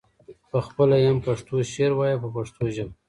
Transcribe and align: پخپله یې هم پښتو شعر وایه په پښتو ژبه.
پخپله 0.51 0.97
یې 1.03 1.07
هم 1.11 1.17
پښتو 1.25 1.55
شعر 1.73 1.91
وایه 1.95 2.17
په 2.23 2.29
پښتو 2.35 2.63
ژبه. 2.75 2.93